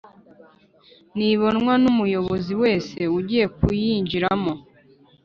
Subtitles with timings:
[1.17, 4.53] ribonwa n'umuyobozi wese ugiye kuyinjiramo.